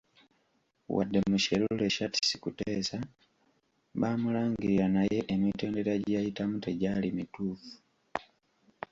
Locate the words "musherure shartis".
1.29-2.31